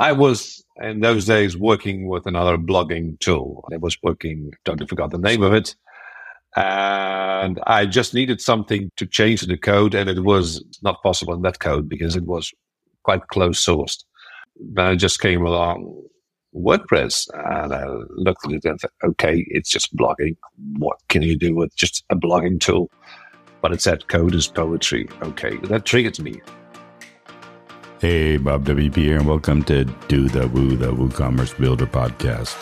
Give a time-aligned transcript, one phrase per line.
[0.00, 3.68] I was in those days working with another blogging tool.
[3.70, 5.76] I was working, I totally forgot the name of it.
[6.56, 11.42] And I just needed something to change the code, and it was not possible in
[11.42, 12.50] that code because it was
[13.04, 14.02] quite close sourced.
[14.58, 16.02] Then I just came along
[16.54, 20.36] WordPress and I looked at it and thought, okay, it's just blogging.
[20.78, 22.90] What can you do with just a blogging tool?
[23.60, 25.08] But it said code is poetry.
[25.22, 26.40] Okay, that triggered me.
[28.00, 32.56] Hey, Bob WP here, and welcome to Do the Woo, the WooCommerce Builder podcast.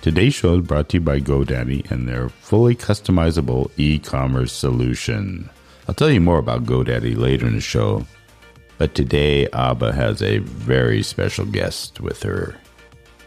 [0.00, 5.50] Today's show is brought to you by GoDaddy and their fully customizable e commerce solution.
[5.88, 8.06] I'll tell you more about GoDaddy later in the show,
[8.78, 12.60] but today Abha has a very special guest with her.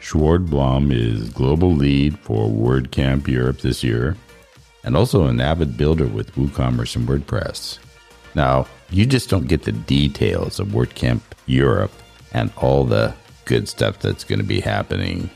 [0.01, 4.17] Sjoerd Blom is global lead for WordCamp Europe this year
[4.83, 7.77] and also an avid builder with WooCommerce and WordPress.
[8.33, 11.91] Now, you just don't get the details of WordCamp Europe
[12.33, 13.13] and all the
[13.45, 15.29] good stuff that's going to be happening.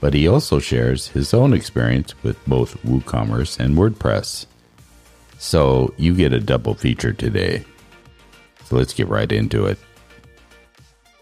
[0.00, 4.46] But he also shares his own experience with both WooCommerce and WordPress.
[5.38, 7.64] So you get a double feature today.
[8.64, 9.78] So let's get right into it.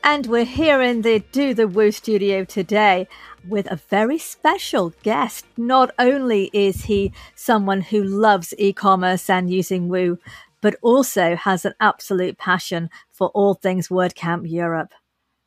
[0.07, 3.09] And we're here in the Do the Woo studio today
[3.49, 5.47] with a very special guest.
[5.57, 10.19] Not only is he someone who loves e commerce and using Woo,
[10.61, 14.93] but also has an absolute passion for all things WordCamp Europe.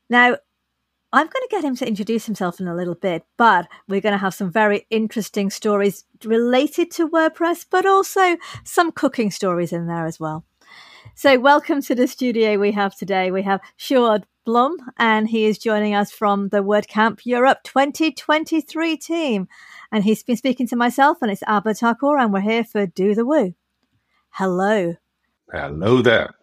[0.10, 0.38] Now,
[1.14, 4.14] I'm going to get him to introduce himself in a little bit, but we're going
[4.14, 9.86] to have some very interesting stories related to WordPress, but also some cooking stories in
[9.86, 10.46] there as well.
[11.14, 13.30] So, welcome to the studio we have today.
[13.32, 19.50] We have Sjoerd Blom, and he is joining us from the WordCamp Europe 2023 team.
[19.92, 23.14] And he's been speaking to myself, and it's Abha Thakor, and we're here for Do
[23.14, 23.56] the Woo.
[24.30, 24.96] Hello.
[25.52, 26.34] Hello there.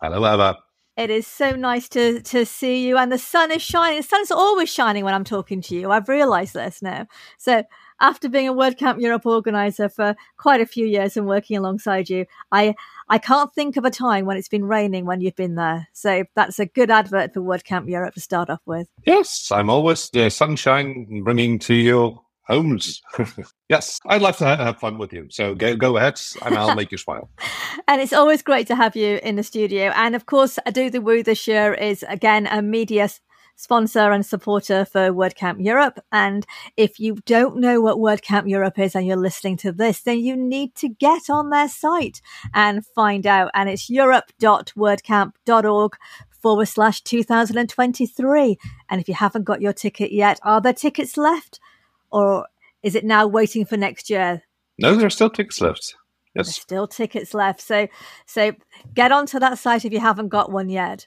[0.00, 0.54] Hello, Abha.
[0.96, 3.98] It is so nice to to see you, and the sun is shining.
[3.98, 5.90] The sun is always shining when I'm talking to you.
[5.90, 7.08] I've realised this now.
[7.38, 7.64] So
[8.00, 12.26] after being a WordCamp Europe organizer for quite a few years and working alongside you,
[12.52, 12.76] I
[13.08, 15.88] I can't think of a time when it's been raining when you've been there.
[15.92, 18.88] So that's a good advert for WordCamp Europe to start off with.
[19.04, 23.02] Yes, I'm always the sunshine bringing to your homes.
[23.68, 25.26] yes, I'd love to have fun with you.
[25.30, 27.30] So go go ahead, and I'll make you smile.
[27.88, 29.92] and it's always great to have you in the studio.
[29.94, 33.08] And of course, I do the woo this year is again a media
[33.56, 35.98] sponsor and supporter for WordCamp Europe.
[36.12, 36.46] And
[36.76, 40.36] if you don't know what WordCamp Europe is and you're listening to this, then you
[40.36, 42.22] need to get on their site
[42.54, 43.50] and find out.
[43.54, 45.96] And it's europe.wordcamp.org
[46.40, 48.56] forward slash 2023.
[48.88, 51.58] And if you haven't got your ticket yet, are there tickets left?
[52.12, 52.46] Or
[52.82, 54.42] is it now waiting for next year?
[54.78, 55.96] No, there are still tickets left.
[56.34, 56.46] Yes.
[56.46, 57.62] There's still tickets left.
[57.62, 57.88] So
[58.26, 58.52] so
[58.94, 61.06] get onto that site if you haven't got one yet.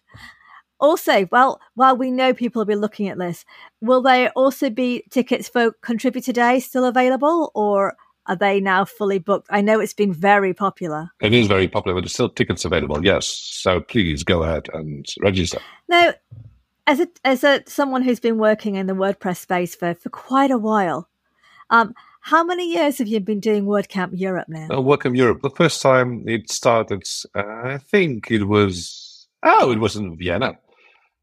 [0.80, 3.46] Also, well, while we know people will be looking at this,
[3.82, 7.96] will there also be tickets for Contributor Day still available or
[8.28, 9.48] are they now fully booked?
[9.50, 11.10] I know it's been very popular.
[11.20, 13.28] It is very popular, but there's still tickets available, yes.
[13.28, 15.60] So please go ahead and register.
[15.88, 16.14] Now,
[16.86, 20.52] as a, as a someone who's been working in the WordPress space for, for quite
[20.52, 21.10] a while,
[21.72, 24.68] um, how many years have you been doing WordCamp Europe now?
[24.70, 25.42] Uh, WordCamp Europe.
[25.42, 27.04] The first time it started,
[27.36, 30.58] uh, I think it was, oh, it was in Vienna.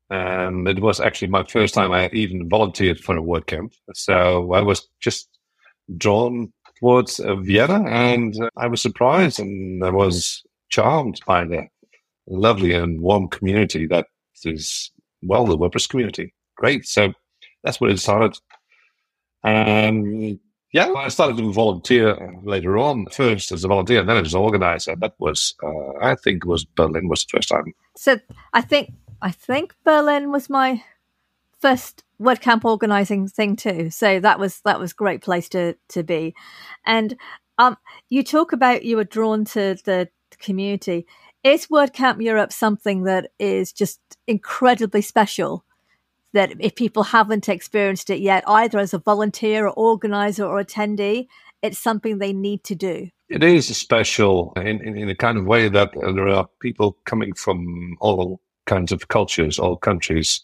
[0.09, 3.73] And it was actually my first time I even volunteered for a WordCamp.
[3.95, 5.29] So I was just
[5.97, 11.67] drawn towards uh, Vienna and uh, I was surprised and I was charmed by the
[12.29, 14.07] lovely and warm community that
[14.45, 14.91] is,
[15.23, 16.35] well, the WordPress community.
[16.57, 16.87] Great.
[16.87, 17.13] So
[17.65, 18.39] that's where it started.
[19.43, 20.39] And
[20.73, 24.95] yeah, I started to volunteer later on, first as a volunteer, then as an organizer.
[24.97, 27.73] That was, uh, I think, was Berlin was the first time.
[27.97, 28.19] So
[28.53, 28.91] I think
[29.23, 30.83] I think Berlin was my
[31.59, 33.91] first WordCamp organizing thing too.
[33.91, 36.35] So that was that was great place to to be.
[36.85, 37.17] And
[37.59, 37.77] um,
[38.09, 40.09] you talk about you were drawn to the
[40.39, 41.07] community.
[41.43, 45.65] Is WordCamp Europe something that is just incredibly special?
[46.33, 51.29] That if people haven't experienced it yet, either as a volunteer or organizer or attendee,
[51.63, 53.09] it's something they need to do.
[53.29, 57.33] It is special in, in, in a kind of way that there are people coming
[57.35, 60.43] from all kinds of cultures, all countries.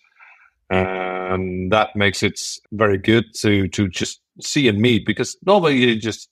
[0.71, 2.41] And that makes it
[2.73, 6.29] very good to, to just see and meet because normally you just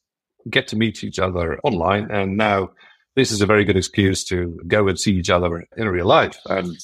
[0.48, 2.10] get to meet each other online.
[2.10, 2.70] And now
[3.16, 6.38] this is a very good excuse to go and see each other in real life.
[6.46, 6.76] And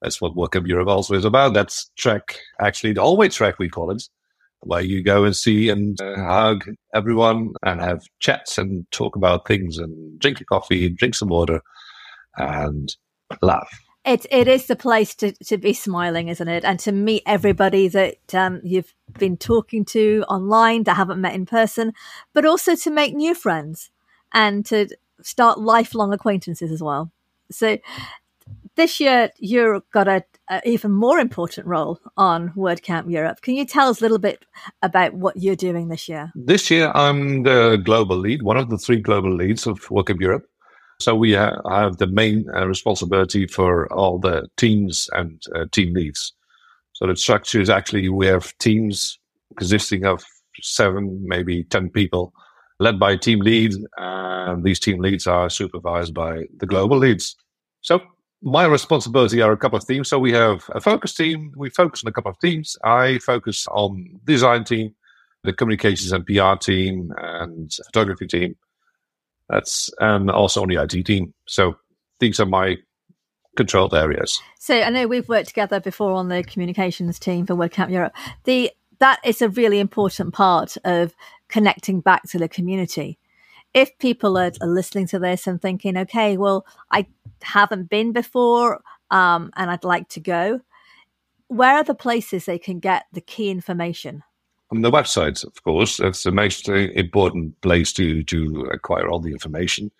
[0.00, 1.54] that's what WordCamp Europe also is about.
[1.54, 4.02] That's track, actually, the Hallway track, we call it.
[4.60, 6.64] where you go and see and uh, hug
[6.94, 11.60] everyone and have chats and talk about things and drink a coffee, drink some water,
[12.36, 12.96] and
[13.42, 13.85] laugh.
[14.06, 16.64] It it is the place to, to be smiling, isn't it?
[16.64, 21.44] And to meet everybody that um, you've been talking to online that haven't met in
[21.44, 21.92] person,
[22.32, 23.90] but also to make new friends
[24.32, 24.88] and to
[25.22, 27.10] start lifelong acquaintances as well.
[27.50, 27.78] So
[28.76, 33.40] this year you've got a, a, even more important role on WordCamp Europe.
[33.40, 34.44] Can you tell us a little bit
[34.82, 36.30] about what you're doing this year?
[36.34, 40.46] This year I'm the global lead, one of the three global leads of WordCamp Europe.
[40.98, 45.92] So we ha- have the main uh, responsibility for all the teams and uh, team
[45.94, 46.32] leads.
[46.92, 49.18] So the structure is actually we have teams
[49.58, 50.24] consisting of
[50.62, 52.32] seven, maybe ten people,
[52.80, 57.36] led by team lead, and these team leads are supervised by the global leads.
[57.82, 58.00] So
[58.42, 60.08] my responsibility are a couple of themes.
[60.08, 61.52] So we have a focus team.
[61.56, 62.76] We focus on a couple of themes.
[62.84, 64.94] I focus on design team,
[65.44, 68.56] the communications and PR team, and photography team.
[69.48, 71.32] That's and also on the IT team.
[71.46, 71.76] So
[72.20, 72.76] these are my
[73.56, 74.40] controlled areas.
[74.58, 78.14] So I know we've worked together before on the communications team for WordCamp Europe.
[78.44, 81.14] The that is a really important part of
[81.48, 83.18] connecting back to the community.
[83.74, 87.06] If people are, are listening to this and thinking, okay, well, I
[87.42, 90.60] haven't been before um, and I'd like to go,
[91.48, 94.22] where are the places they can get the key information?
[94.70, 95.98] On the website, of course.
[95.98, 99.90] That's the most uh, important place to, to acquire all the information.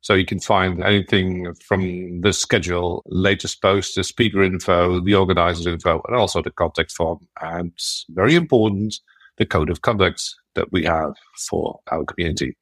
[0.00, 5.66] So you can find anything from the schedule, latest post, the speaker info, the organizer's
[5.66, 7.26] info, and also the contact form.
[7.40, 7.72] And
[8.10, 8.96] very important,
[9.38, 10.22] the code of conduct
[10.54, 11.14] that we have
[11.48, 12.56] for our community.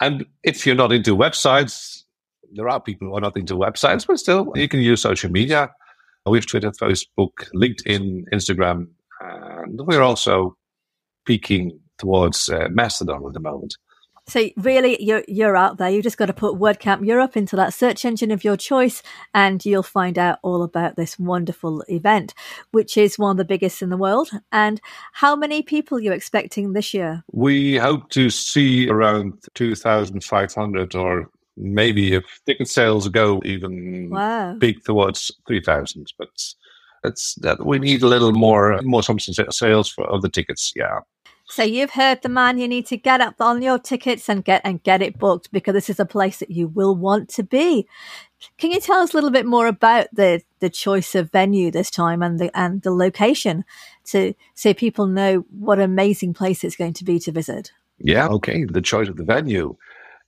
[0.00, 2.04] And if you're not into websites,
[2.52, 5.70] there are people who are not into websites, but still you can use social media.
[6.26, 8.88] We have Twitter, Facebook, LinkedIn, Instagram,
[9.20, 10.57] and we're also
[11.28, 13.76] peaking towards uh, Mastodon at the moment.
[14.26, 15.88] So really, you're you're out there.
[15.88, 19.02] You've just got to put WordCamp Europe into that search engine of your choice,
[19.32, 22.34] and you'll find out all about this wonderful event,
[22.72, 24.28] which is one of the biggest in the world.
[24.52, 24.82] And
[25.14, 27.24] how many people you're you expecting this year?
[27.32, 33.40] We hope to see around two thousand five hundred, or maybe if ticket sales go
[33.46, 34.56] even wow.
[34.58, 36.12] big towards three thousand.
[36.18, 36.28] But
[37.02, 40.72] it's that we need a little more more substance sales for of the tickets.
[40.76, 41.00] Yeah.
[41.50, 42.58] So you've heard the man.
[42.58, 45.72] You need to get up on your tickets and get and get it booked because
[45.72, 47.88] this is a place that you will want to be.
[48.58, 51.90] Can you tell us a little bit more about the the choice of venue this
[51.90, 53.64] time and the and the location
[54.06, 57.72] to so people know what amazing place it's going to be to visit?
[57.98, 58.64] Yeah, okay.
[58.64, 59.74] The choice of the venue.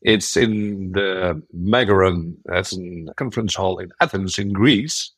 [0.03, 5.13] It's in the Megaron, that's a conference hall in Athens in Greece.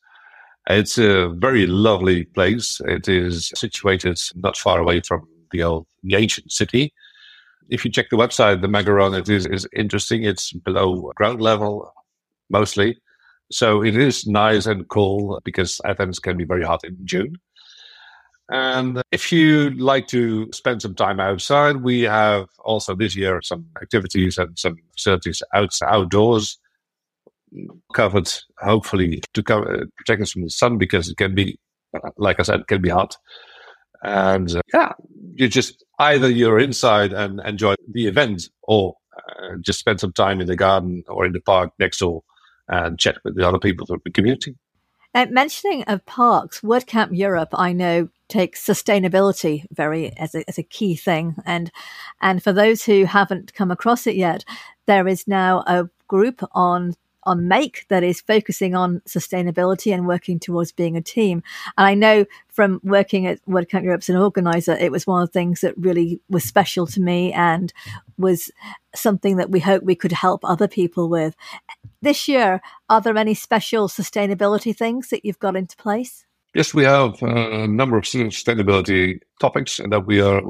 [0.69, 2.81] It's a very lovely place.
[2.85, 6.93] It is situated not far away from the old the ancient city.
[7.69, 10.23] If you check the website, the Megaron it is, is interesting.
[10.23, 11.93] It's below ground level
[12.49, 12.97] mostly.
[13.51, 17.37] So it is nice and cool because Athens can be very hot in June.
[18.49, 23.65] And if you like to spend some time outside, we have also this year some
[23.81, 26.57] activities and some facilities out, outdoors
[27.93, 28.29] covered,
[28.59, 31.57] hopefully to cover, protect us from the sun because it can be,
[32.17, 33.15] like I said, can be hot.
[34.03, 34.91] And uh, yeah,
[35.33, 40.41] you just either you're inside and enjoy the event or uh, just spend some time
[40.41, 42.23] in the garden or in the park next door
[42.67, 44.55] and chat with the other people from the community.
[45.15, 50.63] Uh, mentioning of parks, WordCamp Europe, I know takes sustainability very as a, as a
[50.63, 51.71] key thing, and
[52.19, 54.43] and for those who haven't come across it yet,
[54.87, 56.95] there is now a group on
[57.25, 61.43] on Make that is focusing on sustainability and working towards being a team.
[61.77, 65.29] And I know from working at WordCamp Europe as an organizer, it was one of
[65.29, 67.73] the things that really was special to me and
[68.17, 68.51] was
[68.95, 71.35] something that we hope we could help other people with.
[72.01, 76.25] This year, are there any special sustainability things that you've got into place?
[76.53, 80.41] Yes, we have uh, a number of sustainability topics that we are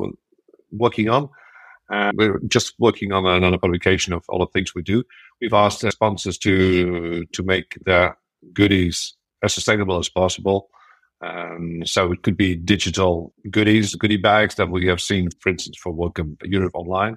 [0.72, 1.30] working on.
[1.94, 5.04] Uh, we're just working on another publication of all the things we do.
[5.40, 8.18] We've asked sponsors to to make their
[8.52, 10.70] goodies as sustainable as possible.
[11.22, 15.78] Um, so it could be digital goodies, goodie bags that we have seen, for instance,
[15.78, 17.16] for WordCamp Europe Online.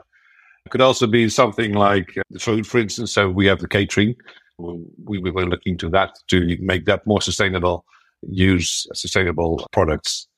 [0.66, 3.12] It could also be something like the food, for instance.
[3.12, 4.14] So we have the catering.
[4.58, 7.86] We, we were looking to that to make that more sustainable,
[8.28, 10.28] use sustainable products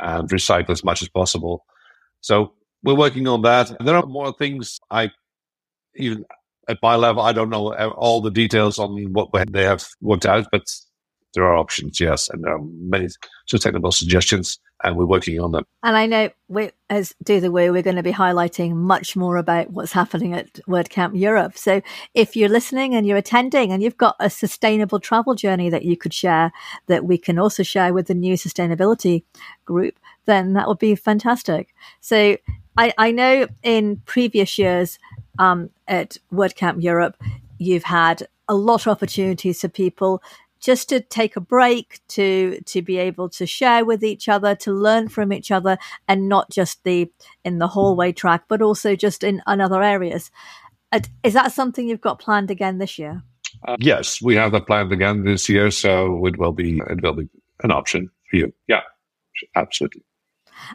[0.00, 1.66] and recycle as much as possible.
[2.22, 3.72] So we're working on that.
[3.84, 5.10] There are more things I
[5.96, 6.24] even
[6.68, 10.26] at my level, I don't know uh, all the details on what they have worked
[10.26, 10.62] out, but
[11.34, 13.08] there are options, yes, and there are many
[13.46, 15.64] sustainable suggestions and we're working on them.
[15.82, 19.36] And I know we, as Do the Woo, we're going to be highlighting much more
[19.36, 21.56] about what's happening at WordCamp Europe.
[21.56, 21.80] So
[22.12, 25.96] if you're listening and you're attending and you've got a sustainable travel journey that you
[25.96, 26.52] could share
[26.86, 29.24] that we can also share with the new sustainability
[29.64, 31.74] group, then that would be fantastic.
[32.00, 32.36] So
[32.76, 34.98] I, I know in previous years
[35.38, 37.16] um, at WordCamp Europe,
[37.58, 40.22] you've had a lot of opportunities for people
[40.60, 44.72] just to take a break, to to be able to share with each other, to
[44.72, 45.76] learn from each other,
[46.08, 47.10] and not just the
[47.44, 50.30] in the hallway track, but also just in, in other areas.
[51.22, 53.22] Is that something you've got planned again this year?
[53.66, 57.12] Uh, yes, we have that planned again this year, so it will be it will
[57.12, 57.28] be
[57.62, 58.52] an option for you.
[58.66, 58.82] Yeah,
[59.54, 60.02] absolutely.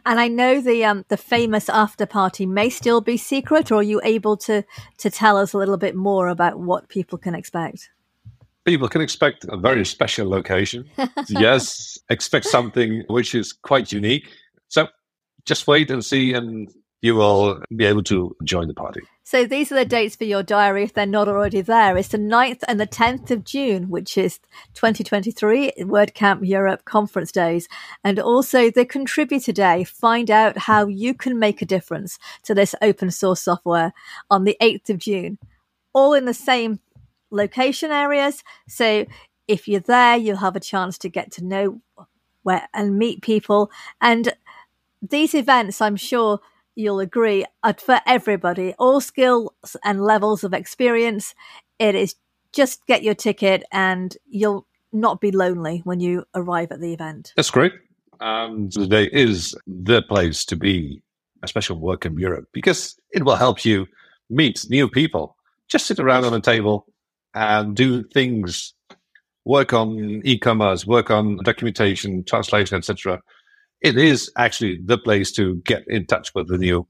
[0.05, 3.83] And I know the um, the famous after party may still be secret, or are
[3.83, 4.63] you able to
[4.97, 7.89] to tell us a little bit more about what people can expect?
[8.65, 10.87] people can expect a very special location.
[11.27, 14.29] yes, expect something which is quite unique.
[14.67, 14.87] So
[15.45, 16.69] just wait and see, and
[17.01, 19.01] you will be able to join the party.
[19.23, 21.95] So these are the dates for your diary if they're not already there.
[21.95, 24.39] It's the 9th and the 10th of June, which is
[24.73, 27.67] 2023 WordCamp Europe conference days,
[28.03, 29.83] and also the contributor day.
[29.83, 33.93] Find out how you can make a difference to this open source software
[34.31, 35.37] on the 8th of June.
[35.93, 36.79] All in the same
[37.29, 38.43] location areas.
[38.67, 39.05] So
[39.47, 41.81] if you're there, you'll have a chance to get to know
[42.41, 43.69] where and meet people.
[44.01, 44.33] And
[45.01, 46.39] these events, I'm sure
[46.75, 51.35] you'll agree, are for everybody, all skills and levels of experience.
[51.77, 52.15] It is
[52.53, 57.33] just get your ticket and you'll not be lonely when you arrive at the event.
[57.35, 57.73] That's great.
[58.19, 61.01] Um, today is the place to be,
[61.43, 63.87] especially WordCamp Europe, because it will help you
[64.29, 65.37] meet new people.
[65.67, 66.87] Just sit around on a table,
[67.33, 68.73] and do things,
[69.45, 73.21] work on e-commerce, work on documentation, translation, etc.
[73.81, 76.87] It is actually the place to get in touch with the new,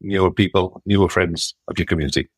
[0.00, 2.28] newer people, newer friends of your community.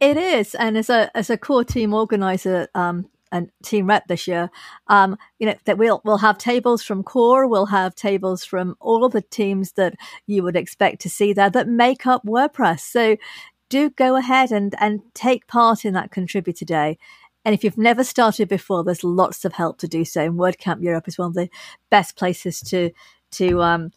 [0.00, 4.26] It is, and as a as a core team organizer um, and team rep this
[4.26, 4.50] year,
[4.88, 9.04] um, you know that we'll we'll have tables from core, we'll have tables from all
[9.04, 9.94] of the teams that
[10.26, 12.80] you would expect to see there that make up WordPress.
[12.80, 13.16] So
[13.68, 16.98] do go ahead and, and take part in that contributor day.
[17.44, 20.22] And if you've never started before, there's lots of help to do so.
[20.22, 21.48] And WordCamp Europe is one of the
[21.90, 22.90] best places to
[23.32, 23.92] to um,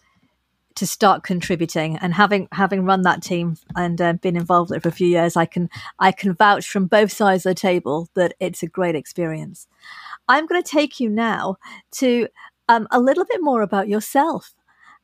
[0.75, 1.98] to start contributing.
[1.98, 5.07] And having having run that team and uh, been involved with it for a few
[5.07, 5.69] years, I can
[6.00, 9.67] I can vouch from both sides of the table that it's a great experience.
[10.27, 11.57] I'm going to take you now
[11.93, 12.27] to
[12.67, 14.53] um, a little bit more about yourself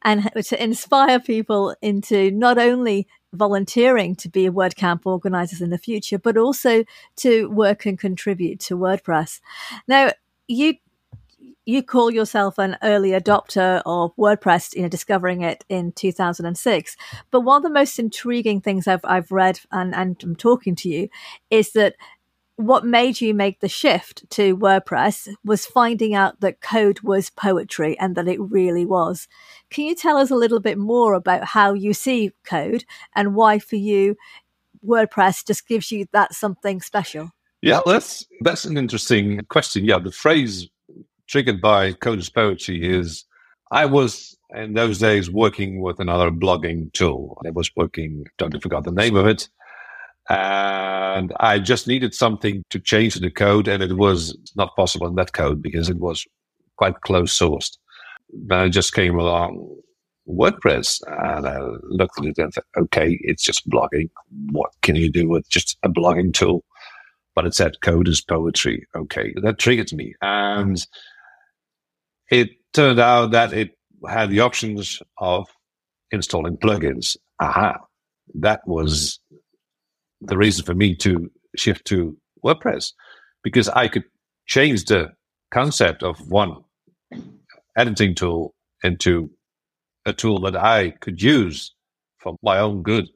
[0.03, 6.19] and to inspire people into not only volunteering to be WordCamp organizers in the future,
[6.19, 6.85] but also
[7.17, 9.41] to work and contribute to WordPress.
[9.87, 10.11] Now,
[10.47, 10.75] you
[11.65, 16.97] you call yourself an early adopter of WordPress, you know, discovering it in 2006.
[17.31, 20.89] But one of the most intriguing things I've, I've read and, and I'm talking to
[20.89, 21.09] you
[21.49, 21.95] is that
[22.57, 27.99] what made you make the shift to WordPress was finding out that code was poetry
[27.99, 29.27] and that it really was.
[29.69, 33.59] Can you tell us a little bit more about how you see code and why
[33.59, 34.15] for you
[34.85, 37.31] WordPress just gives you that something special?
[37.61, 39.85] Yeah, that's that's an interesting question.
[39.85, 40.69] Yeah, the phrase
[41.27, 43.25] triggered by code is poetry is
[43.71, 47.41] I was in those days working with another blogging tool.
[47.45, 49.49] I was working, totally forgot the name of it
[50.29, 55.15] and I just needed something to change the code, and it was not possible in
[55.15, 56.25] that code because it was
[56.77, 57.77] quite close sourced.
[58.33, 59.75] Then I just came along
[60.27, 64.09] WordPress, and I looked at it and thought, okay, it's just blogging.
[64.51, 66.63] What can you do with just a blogging tool?
[67.35, 68.87] But it said code is poetry.
[68.95, 70.83] Okay, that triggered me, and
[72.29, 73.77] it turned out that it
[74.07, 75.47] had the options of
[76.11, 77.17] installing plugins.
[77.39, 77.77] Aha,
[78.35, 79.19] that was
[80.21, 82.93] the reason for me to shift to WordPress
[83.43, 84.03] because I could
[84.47, 85.09] change the
[85.51, 86.63] concept of one
[87.77, 88.53] editing tool
[88.83, 89.29] into
[90.05, 91.73] a tool that I could use
[92.19, 93.09] for my own good.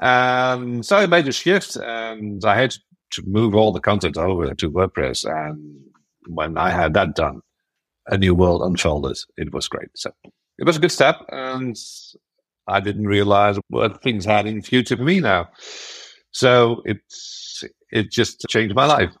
[0.00, 2.74] And so I made a shift and I had
[3.12, 5.24] to move all the content over to WordPress.
[5.24, 5.80] And
[6.26, 7.40] when I had that done,
[8.06, 9.16] a new world unfolded.
[9.36, 9.88] It was great.
[9.94, 10.10] So
[10.58, 11.16] it was a good step.
[11.30, 11.76] And
[12.66, 15.48] I didn't realize what things had in future for me now.
[16.30, 19.14] So it's it just changed my life.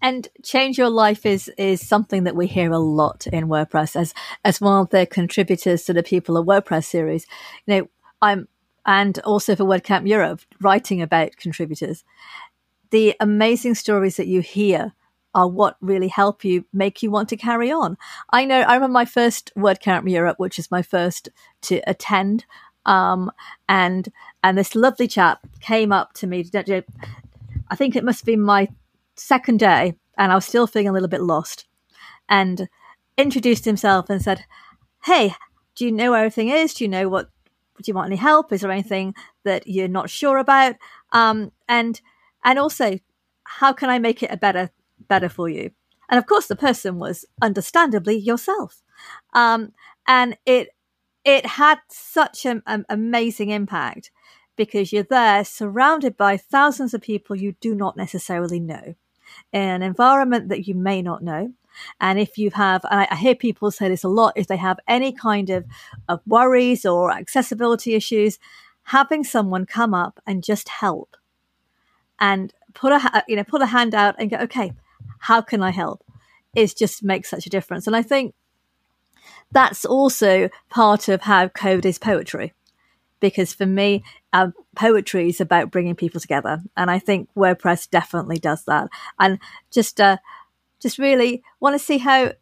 [0.00, 4.14] And change your life is is something that we hear a lot in WordPress as
[4.44, 7.26] as one of the contributors to the People of WordPress series.
[7.66, 7.88] You know,
[8.20, 8.48] I'm
[8.86, 12.04] and also for WordCamp Europe, writing about contributors.
[12.90, 14.92] The amazing stories that you hear
[15.34, 17.96] are what really help you make you want to carry on.
[18.30, 21.28] I know I remember my first WordCamp Europe, which is my first
[21.62, 22.44] to attend.
[22.86, 23.32] Um,
[23.68, 24.12] and
[24.42, 26.48] and this lovely chap came up to me.
[26.54, 28.68] I think it must be my
[29.16, 31.66] second day, and I was still feeling a little bit lost.
[32.28, 32.68] And
[33.16, 34.44] introduced himself and said,
[35.04, 35.34] "Hey,
[35.74, 36.74] do you know where everything is?
[36.74, 37.30] Do you know what?
[37.78, 38.52] Do you want any help?
[38.52, 39.14] Is there anything
[39.44, 40.76] that you're not sure about?
[41.12, 42.00] Um, and
[42.44, 42.98] and also,
[43.44, 44.70] how can I make it a better
[45.08, 45.70] better for you?"
[46.08, 48.82] And of course, the person was understandably yourself.
[49.32, 49.72] Um,
[50.06, 50.68] and it
[51.24, 54.10] it had such an, an amazing impact
[54.56, 58.94] because you're there surrounded by thousands of people you do not necessarily know
[59.52, 61.52] in an environment that you may not know.
[62.00, 64.78] And if you have, and I hear people say this a lot, if they have
[64.86, 65.64] any kind of,
[66.08, 68.38] of worries or accessibility issues,
[68.84, 71.16] having someone come up and just help
[72.20, 74.72] and put a, you know, put a hand out and go, okay,
[75.18, 76.04] how can I help?
[76.54, 77.86] Is just makes such a difference.
[77.86, 78.34] And I think
[79.50, 82.52] that's also part of how code is poetry.
[83.20, 88.38] Because for me, um, poetry is about bringing people together, and I think WordPress definitely
[88.38, 88.88] does that.
[89.18, 89.38] And
[89.70, 90.18] just, uh,
[90.80, 92.32] just really want to see how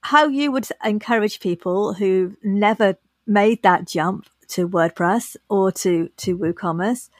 [0.00, 2.96] how you would encourage people who never
[3.26, 7.10] made that jump to WordPress or to to WooCommerce.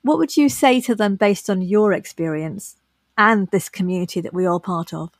[0.00, 2.76] What would you say to them based on your experience
[3.22, 5.10] and this community that we're all part of?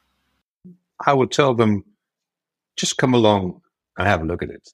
[1.06, 1.84] I would tell them
[2.76, 3.60] just come along
[3.96, 4.68] and have a look at it.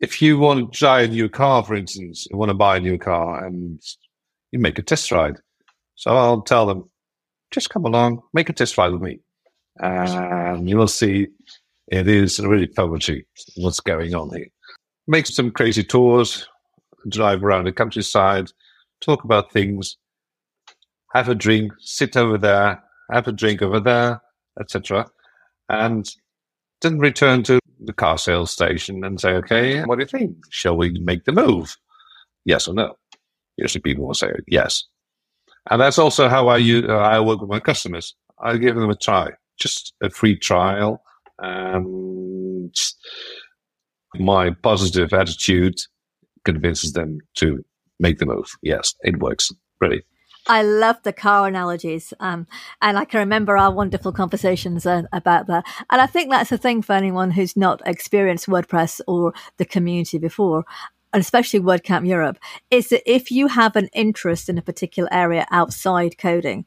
[0.00, 2.80] If you want to buy a new car, for instance, you want to buy a
[2.80, 3.80] new car and
[4.50, 5.36] you make a test ride.
[5.94, 6.90] So I'll tell them,
[7.50, 9.20] just come along, make a test ride with me.
[9.80, 11.28] And you will see
[11.88, 14.48] it is really poetry what's going on here.
[15.06, 16.48] Make some crazy tours,
[17.08, 18.50] drive around the countryside,
[19.00, 19.96] talk about things,
[21.12, 24.20] have a drink, sit over there, have a drink over there,
[24.60, 25.06] etc.
[25.68, 26.08] And
[26.82, 30.36] then return to the car sales station and say, okay, what do you think?
[30.50, 31.76] Shall we make the move?
[32.44, 32.94] Yes or no?
[33.56, 34.84] Usually people will say yes.
[35.70, 38.14] And that's also how I, use, uh, I work with my customers.
[38.40, 41.02] I give them a try, just a free trial.
[41.40, 42.74] And
[44.14, 45.76] my positive attitude
[46.44, 47.64] convinces them to
[48.00, 48.56] make the move.
[48.62, 49.52] Yes, it works.
[49.80, 50.02] Really.
[50.48, 52.14] I love the car analogies.
[52.20, 52.46] Um,
[52.80, 55.64] and I can remember our wonderful conversations uh, about that.
[55.90, 60.18] And I think that's a thing for anyone who's not experienced WordPress or the community
[60.18, 60.64] before.
[61.12, 62.38] And especially WordCamp Europe,
[62.70, 66.66] is that if you have an interest in a particular area outside coding,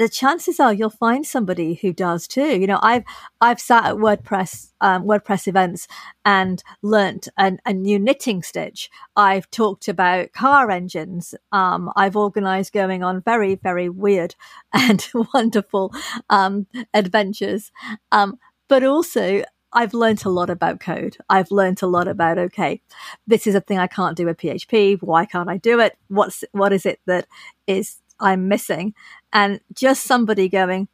[0.00, 2.58] the chances are you'll find somebody who does too.
[2.58, 3.04] You know, I've
[3.42, 5.86] I've sat at WordPress um, WordPress events
[6.24, 8.88] and learnt an, a new knitting stitch.
[9.14, 11.34] I've talked about car engines.
[11.52, 14.36] Um, I've organised going on very very weird
[14.72, 15.92] and wonderful
[16.30, 17.70] um, adventures.
[18.10, 21.18] Um, but also I've learnt a lot about code.
[21.28, 22.80] I've learnt a lot about okay,
[23.26, 25.02] this is a thing I can't do with PHP.
[25.02, 25.98] Why can't I do it?
[26.08, 27.26] What's what is it that
[27.66, 28.94] is I'm missing?
[29.32, 30.88] And just somebody going,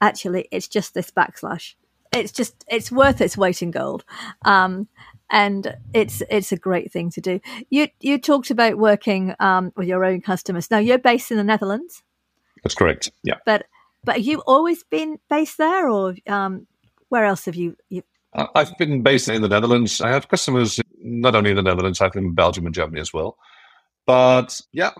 [0.00, 1.74] actually, it's just this backslash.
[2.12, 4.04] It's just, it's worth its weight in gold.
[4.44, 4.88] Um,
[5.30, 7.40] and it's it's a great thing to do.
[7.68, 10.70] You you talked about working um, with your own customers.
[10.70, 12.02] Now you're based in the Netherlands.
[12.62, 13.10] That's correct.
[13.22, 13.34] Yeah.
[13.44, 13.66] But
[14.04, 16.66] but have you always been based there, or um,
[17.08, 17.76] where else have you?
[17.88, 18.02] you...
[18.54, 20.00] I've been based in the Netherlands.
[20.00, 22.00] I have customers not only in the Netherlands.
[22.00, 23.36] I've been in Belgium and Germany as well.
[24.06, 24.92] But yeah,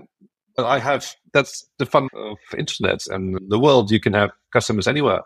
[0.58, 3.90] I have that's the fun of internet and the world.
[3.90, 5.20] You can have customers anywhere.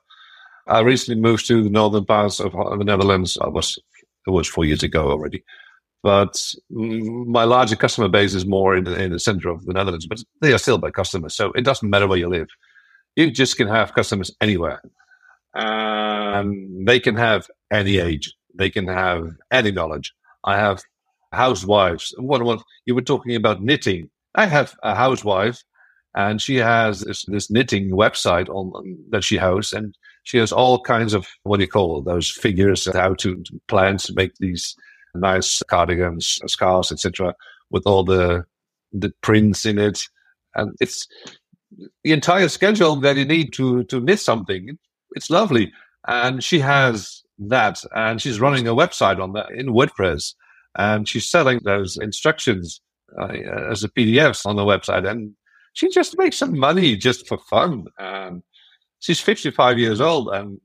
[0.67, 3.39] I recently moved to the northern parts of the Netherlands.
[3.41, 3.79] I was
[4.27, 5.45] it was four years ago already,
[6.03, 10.07] but my larger customer base is more in the, in the center of the Netherlands.
[10.07, 12.49] But they are still my customers, so it doesn't matter where you live.
[13.17, 14.83] You just can have customers anywhere,
[15.55, 18.35] and they can have any age.
[18.55, 20.13] They can have any knowledge.
[20.45, 20.83] I have
[21.33, 22.15] housewives.
[22.19, 25.63] What, what you were talking about knitting I have a housewife,
[26.15, 28.73] and she has this, this knitting website on
[29.11, 32.89] that she hosts, and she has all kinds of what do you call those figures,
[32.93, 34.77] how to, plan to make these
[35.15, 37.35] nice cardigans, scarves, etc.,
[37.71, 38.45] with all the
[38.93, 40.03] the prints in it,
[40.57, 41.07] and it's
[42.03, 44.79] the entire schedule that you need to to knit something.
[45.13, 45.73] It's lovely,
[46.07, 50.35] and she has that, and she's running a website on that in WordPress,
[50.77, 52.81] and she's selling those instructions
[53.19, 55.35] uh, as a PDF on the website, and
[55.73, 57.87] she just makes some money just for fun.
[57.99, 58.43] And
[59.01, 60.61] she's 55 years old, and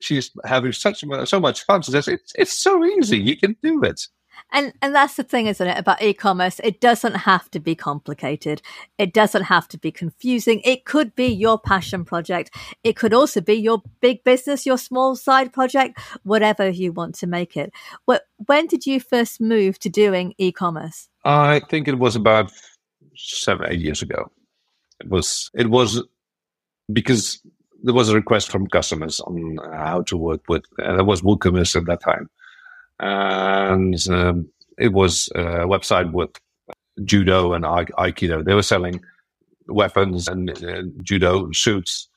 [0.00, 1.82] she's having such so much fun.
[1.82, 3.18] She says, "It's it's so easy.
[3.18, 4.00] You can do it."
[4.52, 6.60] And and that's the thing, isn't it, about e-commerce?
[6.64, 8.62] It doesn't have to be complicated.
[8.98, 10.60] It doesn't have to be confusing.
[10.64, 12.50] It could be your passion project.
[12.82, 17.26] It could also be your big business, your small side project, whatever you want to
[17.26, 17.72] make it.
[18.06, 21.09] When did you first move to doing e-commerce?
[21.24, 22.52] I think it was about
[23.16, 24.30] seven, eight years ago.
[25.00, 26.02] It was it was
[26.92, 27.40] because
[27.82, 30.64] there was a request from customers on how to work with.
[30.82, 32.28] Uh, there was WooCommerce at that time,
[32.98, 36.30] and um, it was a website with
[37.04, 38.44] judo and aikido.
[38.44, 39.00] They were selling
[39.68, 42.08] weapons and uh, judo suits.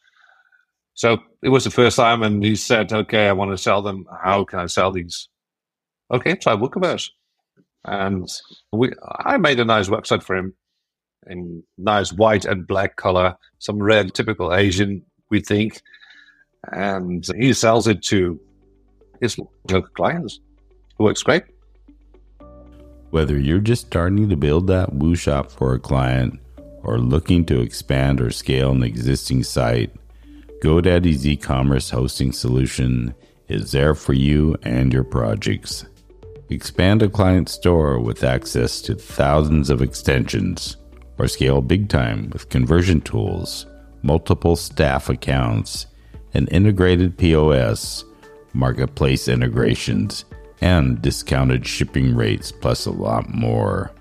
[0.95, 4.05] So it was the first time, and he said, "Okay, I want to sell them.
[4.23, 5.27] How can I sell these?"
[6.11, 7.09] Okay, try WooCommerce,
[7.85, 8.29] and
[8.71, 8.91] we.
[9.25, 10.53] I made a nice website for him
[11.27, 15.81] in nice white and black color, some red, typical Asian we think.
[16.71, 18.39] And he sells it to
[19.19, 19.37] his
[19.69, 20.39] local clients.
[20.99, 21.43] It works great.
[23.09, 26.39] Whether you're just starting to build that Woo shop for a client
[26.83, 29.91] or looking to expand or scale an existing site,
[30.63, 33.13] GoDaddy's e commerce hosting solution
[33.49, 35.85] is there for you and your projects.
[36.49, 40.77] Expand a client store with access to thousands of extensions,
[41.17, 43.65] or scale big time with conversion tools
[44.03, 45.87] multiple staff accounts,
[46.33, 48.03] an integrated POS,
[48.53, 50.25] marketplace integrations,
[50.61, 53.91] and discounted shipping rates, plus a lot more.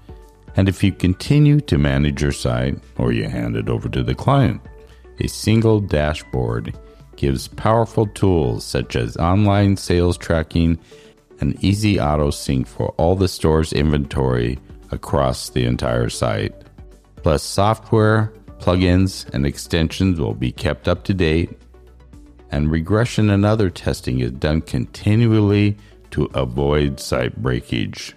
[0.57, 4.15] And if you continue to manage your site or you hand it over to the
[4.15, 4.61] client,
[5.21, 6.77] a single dashboard
[7.17, 10.79] gives powerful tools such as online sales tracking
[11.43, 14.61] and easy auto sync for all the store's inventory
[14.93, 16.55] across the entire site.
[17.17, 21.51] Plus, software Plugins and extensions will be kept up to date,
[22.53, 25.77] and regression and other testing is done continually
[26.13, 28.15] to avoid site breakage.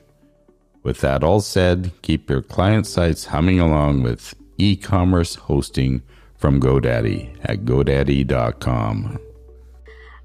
[0.83, 6.03] With that all said, keep your client sites humming along with e commerce hosting
[6.37, 9.24] from GoDaddy at GoDaddy.com.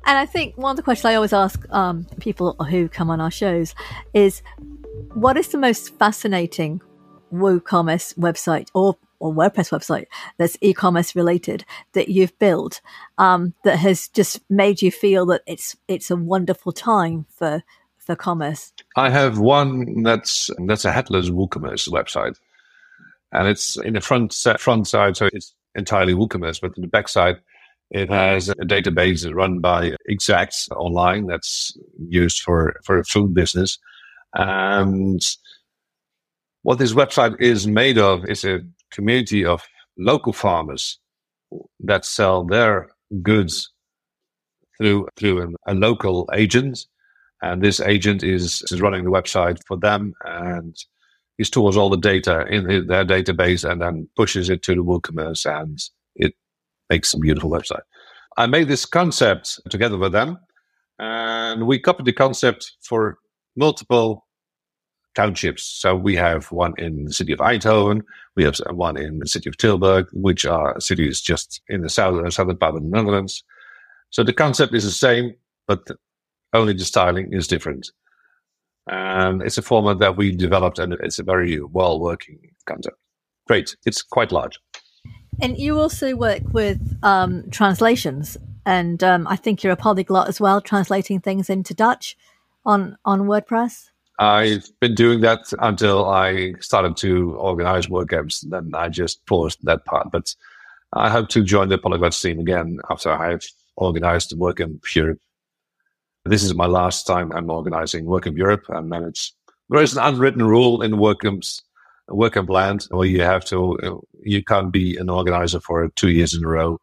[0.07, 3.21] And I think one of the questions I always ask um, people who come on
[3.21, 3.75] our shows
[4.15, 4.43] is
[5.15, 6.81] what is the most fascinating
[7.33, 10.07] WooCommerce website or or WordPress website
[10.39, 12.81] that's e-commerce related that you've built
[13.19, 17.63] um, that has just made you feel that it's it's a wonderful time for
[17.99, 18.73] for commerce?
[18.97, 22.37] I have one that's that's a headless WooCommerce website,
[23.33, 27.09] and it's in the front front side, so it's entirely WooCommerce, but in the back
[27.09, 27.37] side.
[27.91, 31.77] It has a database run by Exact Online that's
[32.09, 33.79] used for, for a food business.
[34.35, 35.21] And
[36.63, 38.61] what this website is made of is a
[38.93, 39.63] community of
[39.99, 40.99] local farmers
[41.81, 42.91] that sell their
[43.23, 43.73] goods
[44.79, 46.87] through through a, a local agent,
[47.43, 50.77] and this agent is, is running the website for them, and
[51.39, 55.45] he stores all the data in their database and then pushes it to the WooCommerce,
[55.61, 55.79] and
[56.15, 56.35] it
[56.91, 57.83] makes a beautiful website.
[58.37, 60.39] I made this concept together with them,
[60.99, 63.19] and we copied the concept for
[63.57, 64.27] multiple
[65.15, 65.65] townships.
[65.65, 68.03] So we have one in the city of Eindhoven,
[68.37, 72.27] we have one in the city of Tilburg, which are cities just in the southern,
[72.27, 73.43] uh, southern part of the Netherlands.
[74.11, 75.35] So the concept is the same,
[75.67, 75.87] but
[76.53, 77.91] only the styling is different.
[78.87, 82.97] And it's a format that we developed, and it's a very well working concept.
[83.47, 83.77] Great.
[83.85, 84.59] It's quite large.
[85.43, 90.41] And you also work with um, translations, and um, I think you're a polyglot as
[90.41, 92.17] well, translating things into Dutch
[92.65, 93.91] on on WordPress.
[94.19, 98.51] I've been doing that until I started to organize WordCamps.
[98.51, 100.11] Then I just paused that part.
[100.13, 100.35] But
[100.93, 105.21] I hope to join the Polyglot team again after I've organized the WordCamp Europe.
[106.27, 109.33] This is my last time I'm organizing WordCamp Europe and manage.
[109.71, 111.63] There is an unwritten rule in WordCamps,
[112.11, 116.45] WordCamp land where you have to, you can't be an organizer for two years in
[116.45, 116.79] a row.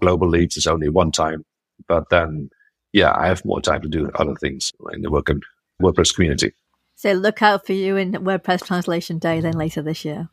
[0.00, 1.44] Global leads is only one time.
[1.88, 2.50] But then,
[2.92, 5.42] yeah, I have more time to do other things in the work and
[5.80, 6.52] WordPress community.
[6.94, 10.28] So look out for you in WordPress Translation Day then later this year.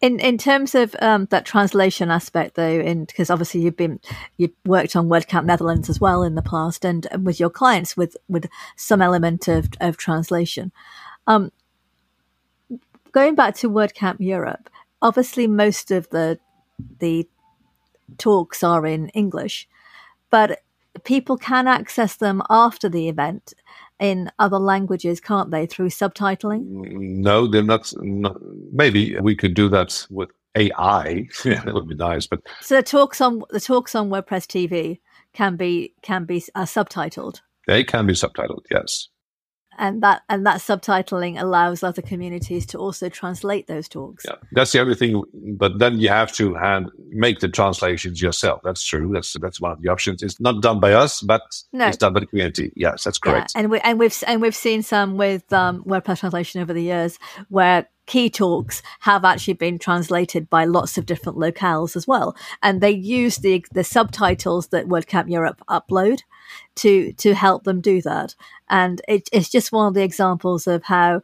[0.00, 4.00] In in terms of um, that translation aspect, though, because obviously you've been
[4.38, 7.98] you've worked on WordCamp Netherlands as well in the past, and, and with your clients
[7.98, 10.72] with with some element of of translation.
[11.26, 11.50] Um,
[13.12, 14.70] going back to WordCamp Europe,
[15.02, 16.38] obviously most of the
[16.98, 17.28] the
[18.18, 19.68] talks are in English,
[20.30, 20.62] but
[21.04, 23.54] people can access them after the event
[23.98, 26.62] in other languages, can't they, through subtitling?
[26.64, 27.92] No, they're not.
[28.00, 28.36] not
[28.72, 31.28] maybe we could do that with AI.
[31.44, 32.26] yeah, that would be nice.
[32.26, 35.00] But so the talks on the talks on WordPress TV
[35.32, 37.40] can be can be uh, subtitled.
[37.66, 38.64] They can be subtitled.
[38.70, 39.08] Yes.
[39.80, 44.24] And that and that subtitling allows other communities to also translate those talks.
[44.28, 45.22] Yeah, that's the only thing.
[45.32, 48.60] But then you have to hand make the translations yourself.
[48.62, 49.10] That's true.
[49.12, 50.22] That's that's one of the options.
[50.22, 51.88] It's not done by us, but no.
[51.88, 52.72] it's done by the community.
[52.76, 53.52] Yes, that's correct.
[53.54, 56.82] Yeah, and we and we've and we've seen some with um, WordPress translation over the
[56.82, 62.36] years where key talks have actually been translated by lots of different locales as well,
[62.60, 66.22] and they use the the subtitles that WordCamp Europe upload
[66.74, 68.34] to to help them do that.
[68.68, 71.22] And it, it's just one of the examples of how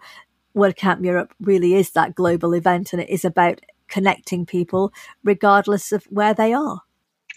[0.55, 4.93] WordCamp Europe really is that global event, and it is about connecting people
[5.25, 6.83] regardless of where they are.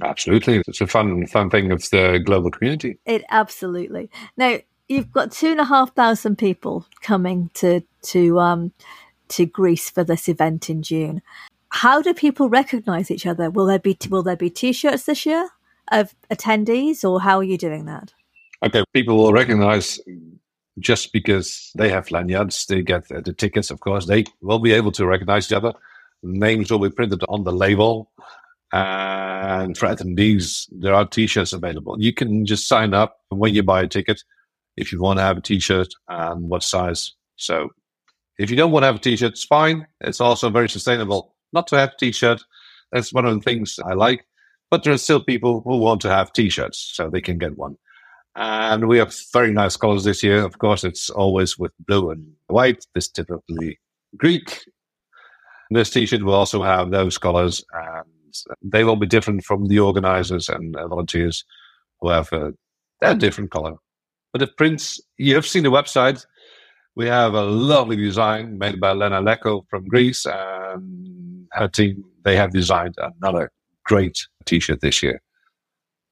[0.02, 3.00] Absolutely, it's a fun fun thing of the global community.
[3.04, 8.74] It absolutely now you've got two and a half thousand people coming to to um
[9.30, 11.22] to Greece for this event in June.
[11.70, 13.50] How do people recognise each other?
[13.50, 15.50] Will there be will there be T-shirts this year?
[15.92, 18.14] of attendees, or how are you doing that?
[18.64, 20.00] Okay, people will recognize
[20.80, 24.92] just because they have lanyards, they get the tickets, of course, they will be able
[24.94, 25.74] to recognize each other.
[26.24, 28.12] Names will be printed on the label.
[28.72, 32.00] And for attendees, there are t shirts available.
[32.00, 34.24] You can just sign up when you buy a ticket
[34.78, 37.14] if you want to have a t shirt and what size.
[37.36, 37.70] So
[38.40, 39.86] if you don't want to have a t shirt, it's fine.
[40.02, 42.42] It's also very sustainable not to have a t shirt.
[42.92, 44.26] That's one of the things I like.
[44.70, 47.76] But there are still people who want to have T-shirts, so they can get one.
[48.36, 50.44] And we have very nice colors this year.
[50.44, 52.86] Of course, it's always with blue and white.
[52.94, 53.80] This typically
[54.16, 54.60] Greek.
[55.72, 60.50] This T-shirt will also have those colors, and they will be different from the organizers
[60.50, 61.44] and volunteers
[62.00, 62.54] who have a,
[63.02, 63.76] a different color.
[64.32, 66.26] But the prints, you have seen the website.
[67.00, 72.04] We have a lovely design made by Lena Leko from Greece, and her team.
[72.26, 73.54] They have designed another
[73.86, 75.22] great t-shirt this year.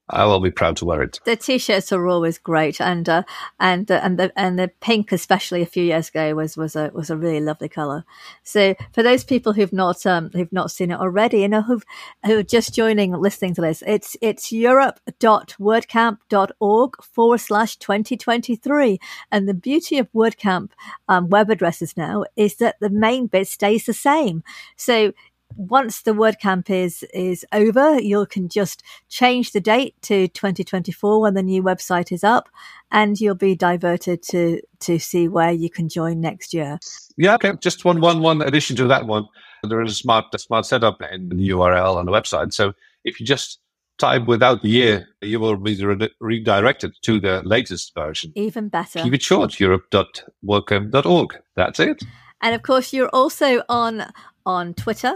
[0.09, 1.19] I will be proud to wear it.
[1.25, 3.23] The t-shirts are always great, and uh,
[3.59, 6.91] and uh, and the and the pink, especially a few years ago, was was a
[6.93, 8.05] was a really lovely color.
[8.43, 11.83] So for those people who've not um, who've not seen it already, you know who've
[12.25, 18.99] who are just joining, listening to this, it's it's europe.wordcamp.org forward slash twenty twenty three,
[19.29, 20.69] and the beauty of WordCamp
[21.09, 24.41] um, web addresses now is that the main bit stays the same.
[24.77, 25.11] So
[25.55, 31.33] once the WordCamp is is over, you can just change the date to 2024 when
[31.33, 32.49] the new website is up,
[32.91, 36.79] and you'll be diverted to to see where you can join next year.
[37.17, 37.53] Yeah, okay.
[37.61, 39.27] Just one one one addition to that one.
[39.63, 42.53] There is a smart a smart setup in the URL on the website.
[42.53, 43.59] So if you just
[43.97, 48.31] type without the year, you will be re- redirected to the latest version.
[48.35, 49.01] Even better.
[49.01, 49.59] Keep it short.
[49.59, 51.39] Europe.wordcamp.org.
[51.55, 52.03] That's it.
[52.41, 54.05] And of course, you're also on
[54.45, 55.15] on Twitter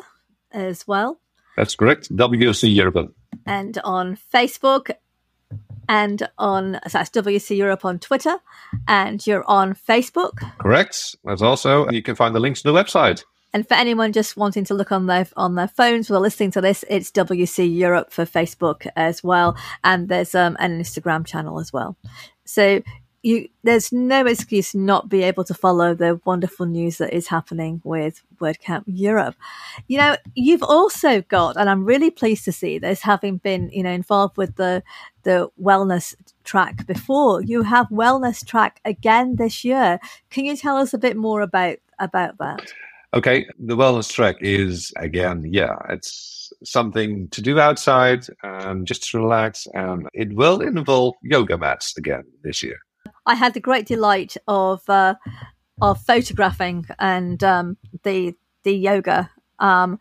[0.54, 1.20] as well.
[1.58, 2.16] That's correct.
[2.16, 3.14] WC Europe.
[3.46, 4.92] And on Facebook
[5.90, 8.38] and on so that's WC Europe on Twitter
[8.88, 10.38] and you're on Facebook.
[10.60, 11.16] Correct.
[11.26, 13.24] That's also you can find the links to the website.
[13.54, 16.62] And for anyone just wanting to look on their on their phones while listening to
[16.62, 21.74] this, it's WC Europe for Facebook as well, and there's um, an Instagram channel as
[21.74, 21.98] well.
[22.46, 22.82] So
[23.24, 27.82] you there's no excuse not be able to follow the wonderful news that is happening
[27.84, 29.36] with WordCamp Europe.
[29.88, 33.84] You know, you've also got, and I'm really pleased to see this, having been you
[33.84, 34.84] know involved with the
[35.24, 37.44] the wellness track before.
[37.44, 40.00] You have wellness track again this year.
[40.30, 42.74] Can you tell us a bit more about about that?
[43.14, 49.20] Okay, the wellness track is again, yeah, it's something to do outside and just to
[49.20, 52.78] relax, and it will involve yoga mats again this year.
[53.26, 55.16] I had the great delight of uh,
[55.82, 60.00] of photographing and um, the the yoga um,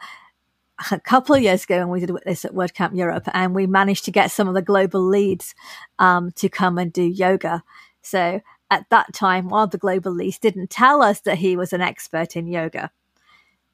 [0.91, 4.05] a couple of years ago when we did this at WordCamp Europe, and we managed
[4.07, 5.55] to get some of the global leads
[5.99, 7.63] um, to come and do yoga.
[8.03, 11.73] So at that time, one of the global leads didn't tell us that he was
[11.73, 12.91] an expert in yoga.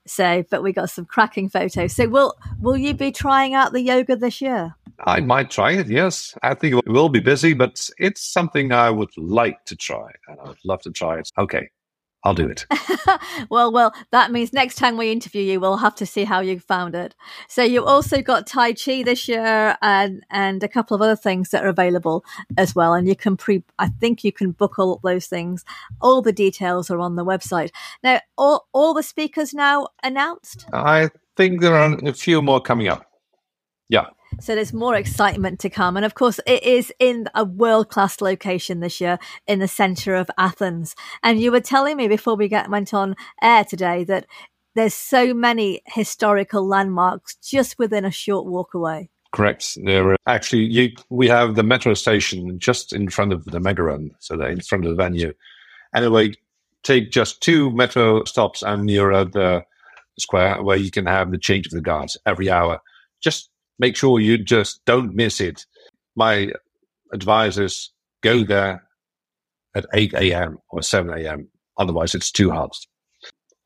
[0.07, 1.95] So, but we got some cracking photos.
[1.95, 4.77] So, will will you be trying out the yoga this year?
[5.05, 5.89] I might try it.
[5.89, 10.11] Yes, I think it will be busy, but it's something I would like to try,
[10.29, 11.31] and I would love to try it.
[11.39, 11.71] Okay,
[12.27, 12.67] I'll do it.
[13.51, 16.59] well, well, that means next time we interview you, we'll have to see how you
[16.59, 17.15] found it.
[17.49, 21.51] So you also got Tai Chi this year and, and a couple of other things
[21.51, 22.25] that are available
[22.59, 22.95] as well.
[22.95, 25.65] And you can pre, I think you can book all those things.
[26.01, 27.71] All the details are on the website.
[28.03, 30.67] Now, all, all the speakers now announced?
[30.73, 33.07] I think there are a few more coming up.
[33.89, 34.07] Yeah.
[34.41, 35.97] So there's more excitement to come.
[35.97, 40.15] And of course, it is in a world class location this year in the center
[40.15, 40.95] of Athens.
[41.23, 44.27] And you were telling me before we get, went on air today that
[44.75, 49.11] there's so many historical landmarks just within a short walk away.
[49.33, 49.79] Correct.
[49.83, 54.11] There are actually you, we have the metro station just in front of the Megaron,
[54.19, 55.33] so in front of the venue,
[55.97, 56.35] Anyway,
[56.83, 59.65] take just two metro stops and you're at the
[60.19, 62.81] square where you can have the change of the guards every hour.
[63.21, 65.67] Just make sure you just don't miss it.
[66.15, 66.53] My
[67.13, 68.83] advice is go there
[69.75, 70.59] at 8 a.m.
[70.71, 71.49] or 7 a.m.
[71.79, 72.75] Otherwise, it's too hot.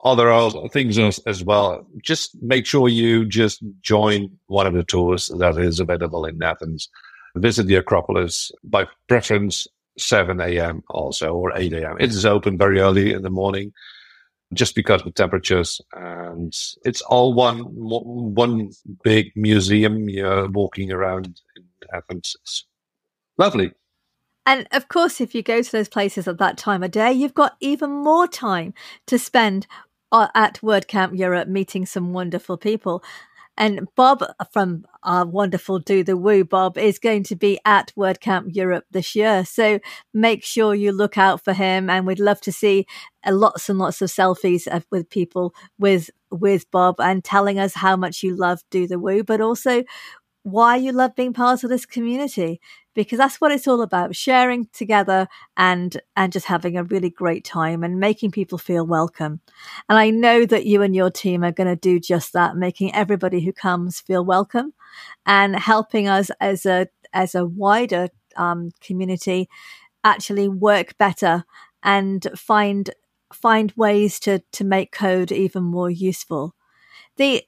[0.03, 1.87] Other things as, as well.
[2.03, 6.88] Just make sure you just join one of the tours that is available in Athens.
[7.37, 9.68] Visit the Acropolis by preference
[9.99, 10.83] 7 a.m.
[10.88, 11.96] also or 8 a.m.
[12.01, 13.73] It is open very early in the morning
[14.52, 18.70] just because of temperatures and it's all one one
[19.04, 22.36] big museum you're walking around in Athens.
[22.42, 22.64] It's
[23.38, 23.72] lovely.
[24.46, 27.34] And of course, if you go to those places at that time of day, you've
[27.34, 28.74] got even more time
[29.06, 29.66] to spend
[30.12, 33.02] uh, at WordCamp Europe meeting some wonderful people.
[33.61, 38.57] And Bob from our wonderful Do the Woo, Bob, is going to be at WordCamp
[38.57, 39.44] Europe this year.
[39.44, 39.81] So
[40.14, 41.90] make sure you look out for him.
[41.90, 42.87] And we'd love to see
[43.23, 47.96] uh, lots and lots of selfies with people with with Bob and telling us how
[47.96, 49.85] much you love Do the Woo, but also
[50.42, 52.61] why you love being part of this community
[52.94, 57.44] because that's what it's all about sharing together and and just having a really great
[57.44, 59.40] time and making people feel welcome.
[59.88, 62.94] And i know that you and your team are going to do just that making
[62.94, 64.72] everybody who comes feel welcome
[65.26, 69.48] and helping us as a as a wider um, community
[70.05, 71.44] actually work better
[71.83, 72.90] and find
[73.33, 76.55] find ways to to make code even more useful.
[77.16, 77.42] The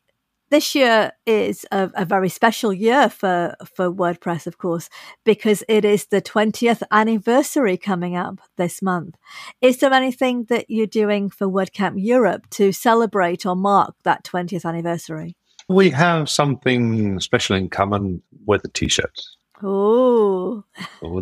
[0.52, 4.90] this year is a, a, very special year for, for WordPress, of course,
[5.24, 9.16] because it is the 20th anniversary coming up this month.
[9.62, 14.66] Is there anything that you're doing for WordCamp Europe to celebrate or mark that 20th
[14.66, 15.36] anniversary?
[15.70, 19.38] We have something special in common with the t shirts.
[19.62, 20.64] Oh.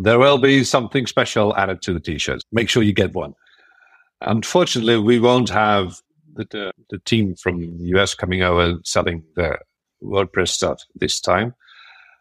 [0.01, 2.43] There will be something special added to the t shirts.
[2.51, 3.33] Make sure you get one.
[4.19, 6.01] Unfortunately, we won't have
[6.35, 9.57] the, the team from the US coming over selling the
[10.03, 11.53] WordPress stuff this time.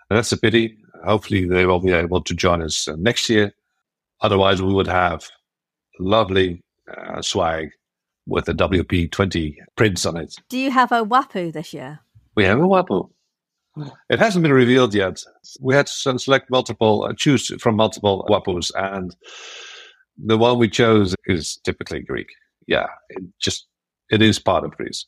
[0.08, 0.76] And that's a pity.
[1.04, 3.52] Hopefully, they will be able to join us uh, next year.
[4.20, 5.28] Otherwise, we would have
[5.98, 7.70] lovely uh, swag
[8.26, 10.34] with the WP20 prints on it.
[10.48, 12.00] Do you have a Wapuu this year?
[12.36, 13.08] We have a Wapuu.
[14.10, 15.22] It hasn't been revealed yet.
[15.60, 19.14] We had to select multiple, uh, choose from multiple Wapuus, and
[20.18, 22.28] the one we chose is typically Greek.
[22.66, 23.66] Yeah, it just
[24.10, 25.06] it is part of Greece.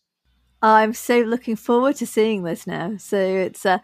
[0.64, 2.96] I'm so looking forward to seeing this now.
[2.96, 3.78] So it's, uh,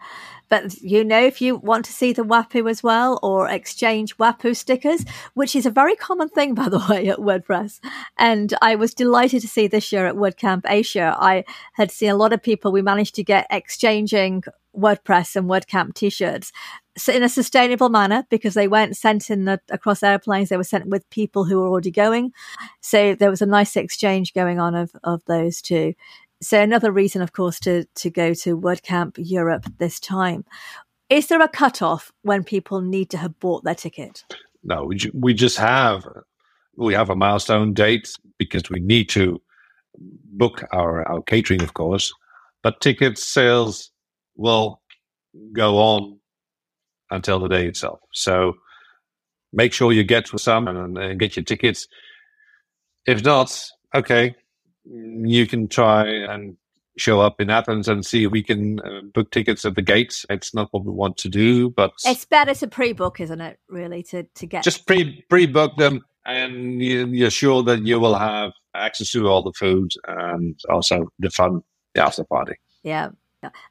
[0.47, 4.55] but you know, if you want to see the Wapuu as well or exchange Wapuu
[4.55, 5.03] stickers,
[5.33, 7.81] which is a very common thing, by the way, at WordPress.
[8.17, 11.13] And I was delighted to see this year at WordCamp Asia.
[11.19, 15.95] I had seen a lot of people, we managed to get exchanging WordPress and WordCamp
[15.95, 16.53] t-shirts
[17.07, 20.49] in a sustainable manner because they weren't sent in the, across airplanes.
[20.49, 22.33] They were sent with people who were already going.
[22.81, 25.93] So there was a nice exchange going on of, of those two.
[26.41, 30.45] So another reason, of course, to, to go to WordCamp Europe this time.
[31.09, 34.23] Is there a cutoff when people need to have bought their ticket?
[34.63, 36.07] No, we, we just have,
[36.75, 39.41] we have a milestone date because we need to
[39.97, 42.13] book our, our catering, of course,
[42.61, 43.91] but ticket sales
[44.35, 44.81] will
[45.53, 46.18] go on
[47.11, 47.99] until the day itself.
[48.13, 48.53] So
[49.53, 51.87] make sure you get some and, and get your tickets.
[53.05, 53.59] If not,
[53.95, 54.35] okay,
[54.85, 56.57] you can try and
[56.97, 60.25] show up in Athens and see if we can uh, book tickets at the gates.
[60.29, 63.57] It's not what we want to do, but it's better to pre-book, isn't it?
[63.69, 68.15] Really, to to get just pre pre-book them, and you, are sure that you will
[68.15, 71.61] have access to all the food and also the fun,
[71.95, 72.55] the after party.
[72.83, 73.09] Yeah,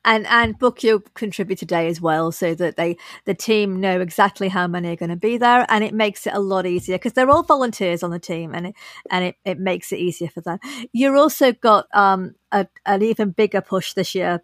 [0.05, 4.49] and and book your contributor day as well so that they the team know exactly
[4.49, 7.13] how many are going to be there and it makes it a lot easier because
[7.13, 8.75] they're all volunteers on the team and it
[9.11, 10.59] and it, it makes it easier for them.
[10.93, 14.43] You're also got um a, an even bigger push this year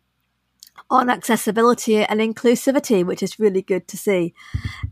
[0.91, 4.35] on accessibility and inclusivity which is really good to see.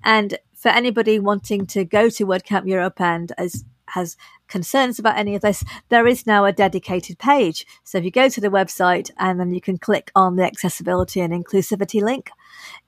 [0.03, 4.17] And for anybody wanting to go to WordCamp Europe and as has
[4.53, 7.67] concerns about any of this, there is now a dedicated page.
[7.83, 11.21] So if you go to the website and then you can click on the accessibility
[11.21, 12.31] and inclusivity link,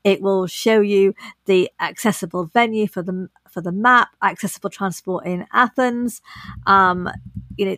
[0.04, 1.14] it will show you
[1.46, 6.20] the accessible venue for the for the map, accessible transport in Athens.
[6.66, 7.08] Um,
[7.56, 7.76] you know,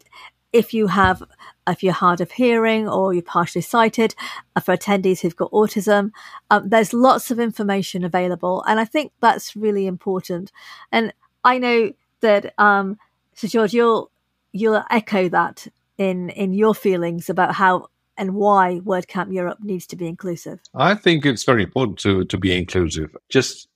[0.53, 1.23] if you have
[1.69, 4.15] if you're hard of hearing or you're partially sighted,
[4.55, 6.11] uh, for attendees who've got autism,
[6.51, 10.51] um, there's lots of information available, and I think that's really important.
[10.91, 11.13] And
[11.45, 12.99] I know that um,
[13.37, 14.11] so Sjoerd, you'll
[14.53, 15.67] you'll echo that
[15.99, 17.87] in in your feelings about how
[18.19, 20.59] and why WordCamp Europe needs to be inclusive.
[20.75, 23.15] I think it's very important to to be inclusive.
[23.29, 23.69] Just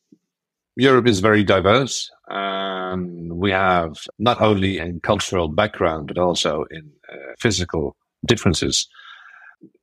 [0.76, 6.90] Europe is very diverse, And we have not only in cultural background, but also in
[7.12, 8.88] uh, physical differences.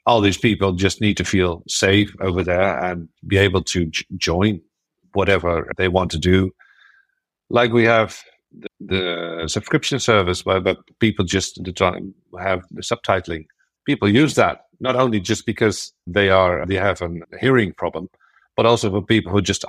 [0.05, 4.05] All these people just need to feel safe over there and be able to j-
[4.15, 4.61] join
[5.13, 6.51] whatever they want to do.
[7.49, 13.45] Like we have the, the subscription service where, where people just have the subtitling.
[13.85, 18.09] People use that not only just because they are they have a hearing problem,
[18.55, 19.65] but also for people who just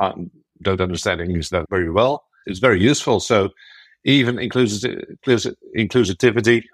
[0.63, 2.25] don't understand English that very well.
[2.47, 3.21] It's very useful.
[3.21, 3.51] So
[4.05, 6.65] even includes inclusivity,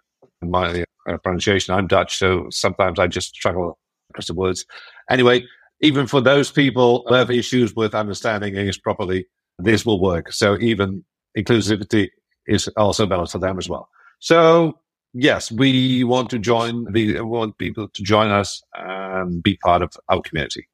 [0.43, 3.79] my uh, pronunciation, I'm Dutch, so sometimes I just struggle
[4.11, 4.65] across the words.
[5.11, 5.45] Anyway,
[5.81, 9.27] even for those people who have issues with understanding English properly,
[9.59, 10.33] this will work.
[10.33, 11.05] So even
[11.37, 12.11] inclusivity
[12.47, 13.89] is also valid for them as well.
[14.21, 14.79] So
[15.13, 16.93] yes, we want to join.
[16.93, 20.69] We want people to join us and be part of our community.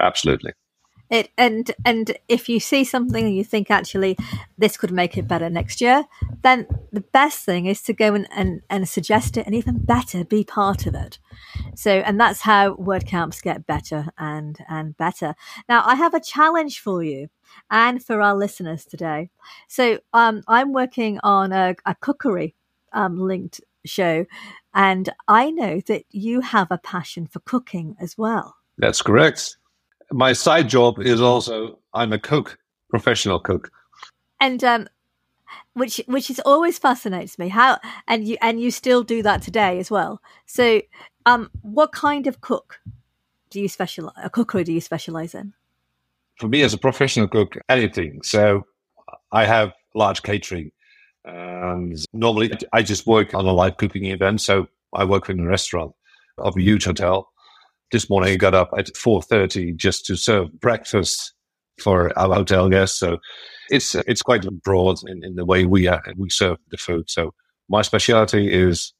[0.00, 0.52] Absolutely.
[1.12, 4.16] It and and if you see something and you think actually
[4.56, 6.06] this could make it better next year,
[6.42, 10.24] then the best thing is to go and, and, and suggest it and even better
[10.24, 11.18] be part of it.
[11.74, 15.34] So and that's how word camps get better and and better.
[15.68, 17.28] Now I have a challenge for you
[17.70, 19.28] and for our listeners today.
[19.68, 22.54] So um, I'm working on a, a cookery
[22.94, 24.24] um, linked show,
[24.72, 28.56] and I know that you have a passion for cooking as well.
[28.78, 29.58] That's correct
[30.12, 32.58] my side job is also I'm a cook,
[32.88, 33.70] professional cook,
[34.40, 34.88] and um,
[35.74, 37.48] which which is always fascinates me.
[37.48, 40.20] How and you and you still do that today as well.
[40.46, 40.82] So,
[41.26, 42.80] um, what kind of cook
[43.50, 44.14] do you specialize?
[44.22, 45.54] A cookery do you specialize in?
[46.36, 48.22] For me, as a professional cook, anything.
[48.22, 48.66] So,
[49.32, 50.72] I have large catering,
[51.24, 54.40] and normally I just work on a live cooking event.
[54.40, 55.94] So, I work in a restaurant
[56.38, 57.31] of a huge hotel
[57.92, 61.34] this morning I got up at 4.30 just to serve breakfast
[61.78, 62.98] for our hotel guests.
[62.98, 63.18] So
[63.70, 67.08] it's it's quite broad in, in the way we uh, we serve the food.
[67.08, 67.32] So
[67.68, 68.92] my specialty is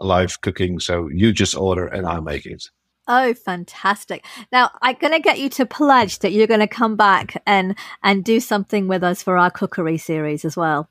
[0.00, 0.80] live cooking.
[0.80, 2.64] So you just order and I make it.
[3.08, 4.24] Oh, fantastic.
[4.52, 7.76] Now I'm going to get you to pledge that you're going to come back and,
[8.02, 10.88] and do something with us for our cookery series as well.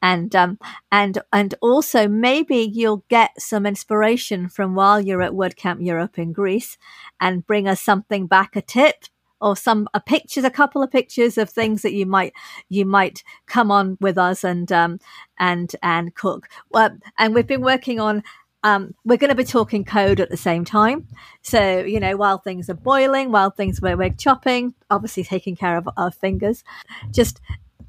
[0.00, 0.58] And, um,
[0.90, 6.32] and, and also maybe you'll get some inspiration from while you're at WordCamp Europe in
[6.32, 6.78] Greece
[7.20, 9.04] and bring us something back, a tip
[9.40, 12.32] or some a pictures, a couple of pictures of things that you might
[12.68, 14.98] you might come on with us and um
[15.38, 16.48] and and cook.
[16.70, 18.22] Well, and we've been working on
[18.62, 21.06] um, we're going to be talking code at the same time.
[21.42, 25.76] So, you know, while things are boiling, while things we're, we're chopping, obviously taking care
[25.76, 26.62] of our fingers,
[27.10, 27.40] just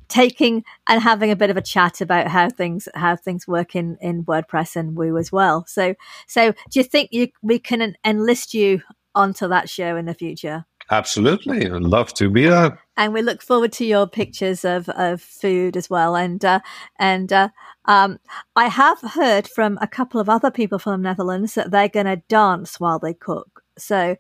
[0.08, 3.98] taking and having a bit of a chat about how things how things work in
[4.02, 5.66] in WordPress and Woo as well.
[5.68, 5.96] So,
[6.28, 8.82] so do you think you we can enlist you
[9.16, 10.66] onto that show in the future?
[10.92, 12.78] Absolutely, I'd love to be there.
[12.98, 16.16] And we look forward to your pictures of, of food as well.
[16.18, 16.60] And uh,
[17.00, 17.50] and uh,
[17.86, 18.20] um,
[18.56, 22.08] I have heard from a couple of other people from the Netherlands that they're going
[22.08, 23.64] to dance while they cook.
[23.78, 24.18] So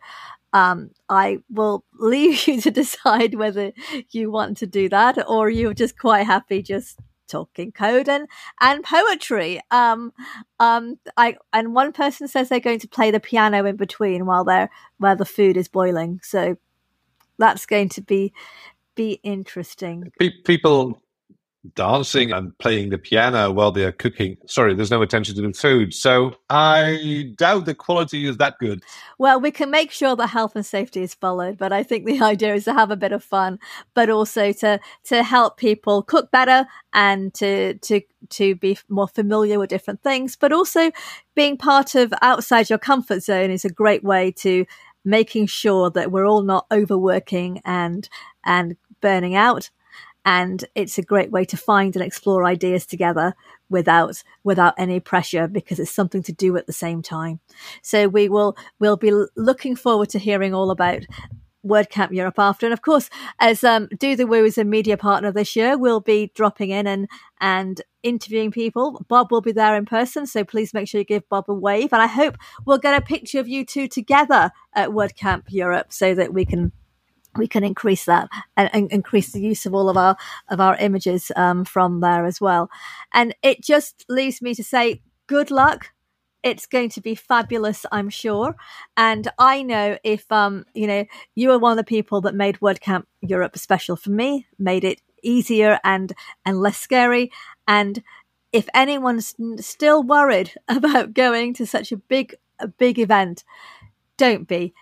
[0.53, 3.73] um, I will leave you to decide whether
[4.11, 6.97] you want to do that or you're just quite happy just
[7.31, 8.27] talking code and,
[8.59, 9.61] and poetry.
[9.71, 10.13] Um,
[10.59, 14.43] um, I and one person says they're going to play the piano in between while
[14.43, 16.19] they're while the food is boiling.
[16.23, 16.57] So
[17.37, 18.33] that's going to be
[18.95, 20.11] be interesting.
[20.43, 21.00] People
[21.75, 24.37] dancing and playing the piano while they're cooking.
[24.47, 25.93] Sorry, there's no attention to the food.
[25.93, 28.83] So I doubt the quality is that good.
[29.19, 32.21] Well, we can make sure that health and safety is followed, but I think the
[32.23, 33.59] idea is to have a bit of fun,
[33.93, 39.59] but also to to help people cook better and to to to be more familiar
[39.59, 40.91] with different things, but also
[41.35, 44.65] being part of outside your comfort zone is a great way to
[45.03, 48.09] making sure that we're all not overworking and
[48.43, 49.69] and burning out
[50.25, 53.33] and it's a great way to find and explore ideas together
[53.69, 57.39] without without any pressure because it's something to do at the same time
[57.81, 61.05] so we will we'll be looking forward to hearing all about
[61.65, 62.65] WordCamp Europe after.
[62.65, 63.09] And of course,
[63.39, 66.87] as um, Do the Woo is a media partner this year, we'll be dropping in
[66.87, 67.07] and,
[67.39, 69.05] and interviewing people.
[69.07, 71.93] Bob will be there in person, so please make sure you give Bob a wave.
[71.93, 76.15] And I hope we'll get a picture of you two together at WordCamp Europe so
[76.15, 76.71] that we can
[77.37, 80.17] we can increase that and, and, increase the use of all of our
[80.49, 82.69] of our images um, from there as well.
[83.13, 85.91] And it just leaves me to say good luck.
[86.43, 88.55] It's going to be fabulous, I'm sure.
[88.97, 91.05] And I know if um, you know
[91.35, 95.01] you are one of the people that made WordCamp Europe special for me, made it
[95.23, 96.13] easier and
[96.45, 97.31] and less scary.
[97.67, 98.03] And
[98.51, 103.43] if anyone's still worried about going to such a big a big event,
[104.17, 104.73] don't be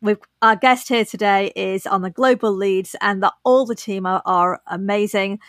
[0.00, 4.06] We've, our guest here today is on the global leads and that all the team
[4.06, 5.40] are, are amazing.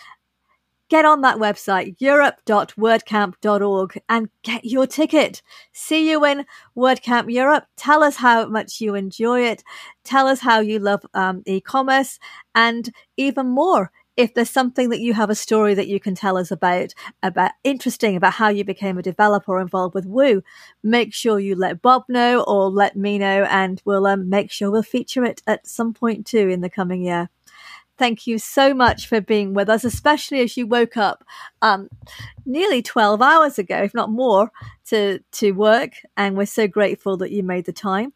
[0.89, 5.41] get on that website, europe.wordcamp.org, and get your ticket.
[5.72, 6.45] See you in
[6.76, 7.66] WordCamp Europe.
[7.78, 9.64] Tell us how much you enjoy it.
[10.04, 12.18] Tell us how you love um, e commerce.
[12.56, 16.38] And even more, if there's something that you have a story that you can tell
[16.38, 16.94] us about,
[17.24, 20.44] about interesting about how you became a developer involved with Woo,
[20.84, 24.70] make sure you let Bob know or let me know, and we'll um, make sure
[24.70, 27.30] we'll feature it at some point too in the coming year.
[27.98, 31.24] Thank you so much for being with us, especially as you woke up
[31.62, 31.88] um,
[32.46, 34.52] nearly 12 hours ago, if not more,
[34.88, 35.94] to, to work.
[36.18, 38.12] And we're so grateful that you made the time.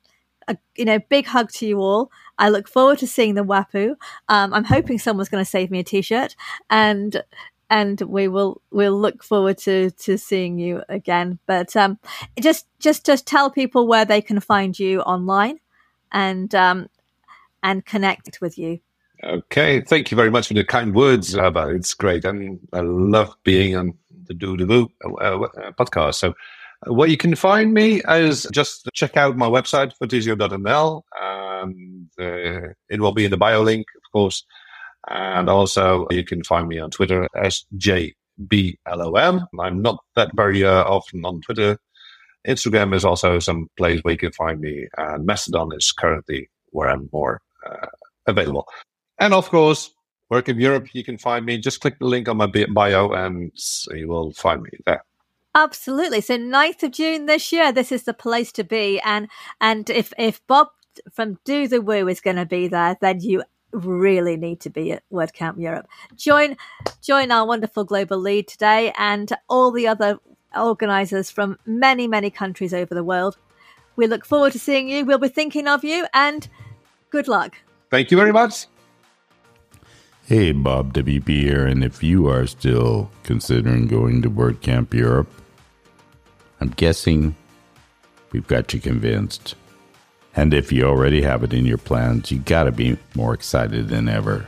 [0.48, 2.12] A, you know, big hug to you all.
[2.38, 3.96] I look forward to seeing the Wapuu.
[4.30, 6.36] Um, I'm hoping someone's going to save me a t-shirt
[6.70, 7.24] and
[7.70, 11.40] and we will we'll look forward to to seeing you again.
[11.48, 11.98] But um,
[12.40, 15.60] just just just tell people where they can find you online
[16.12, 16.88] and um,
[17.64, 18.80] and connect with you.
[19.24, 21.74] Okay, thank you very much for the kind words, Abha.
[21.76, 23.94] It's great, and I love being on
[24.28, 26.16] the Do the Woo uh, uh, podcast.
[26.16, 26.34] So,
[26.88, 33.00] where you can find me is just check out my website, fortizio.nl, and uh, it
[33.00, 34.44] will be in the bio link, of course.
[35.10, 37.66] And also, you can find me on Twitter as.
[39.60, 41.78] I'm not that very uh, often on Twitter.
[42.48, 46.90] Instagram is also some place where you can find me, and Mastodon is currently where
[46.90, 47.88] I'm more uh,
[48.28, 48.68] available.
[49.20, 49.92] And of course,
[50.32, 51.58] WordCamp Europe, you can find me.
[51.58, 53.52] Just click the link on my bio and
[53.92, 55.04] you will find me there.
[55.56, 56.22] Absolutely.
[56.22, 59.00] So 9th of June this year, this is the place to be.
[59.02, 59.28] And
[59.62, 60.70] and if if Bob
[61.12, 64.92] from Do the Woo is going to be there, then you really need to be
[64.92, 65.88] at WordCamp Europe.
[66.16, 66.58] Join
[67.02, 70.18] join our wonderful global lead today and all the other
[70.56, 73.38] organizers from many, many countries over the world.
[73.96, 75.06] We look forward to seeing you.
[75.06, 76.48] We'll be thinking of you and
[77.10, 77.58] good luck.
[77.90, 78.68] Thank you very much.
[80.26, 85.30] Hey, Bob WP here, and if you are still considering going to WordCamp Europe,
[86.60, 87.36] I'm guessing
[88.32, 89.56] we've got you convinced.
[90.36, 94.10] And if you already have it in your plans, you gotta be more excited than
[94.10, 94.46] ever.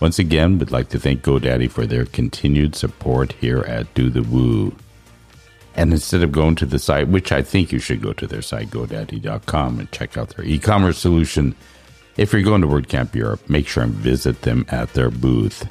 [0.00, 4.22] Once again, we'd like to thank GoDaddy for their continued support here at Do the
[4.22, 4.74] Woo.
[5.74, 8.42] And instead of going to the site, which I think you should go to their
[8.42, 11.54] site, godaddy.com, and check out their e commerce solution,
[12.16, 15.68] if you're going to WordCamp Europe, make sure and visit them at their booth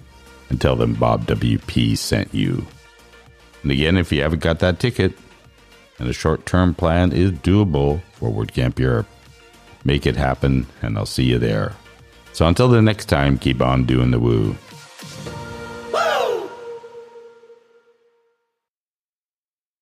[0.49, 2.65] and tell them Bob WP sent you.
[3.63, 5.13] And again, if you haven't got that ticket
[5.99, 9.07] and a short term plan is doable for WordCamp Europe,
[9.83, 11.73] make it happen and I'll see you there.
[12.33, 14.55] So until the next time, keep on doing the woo.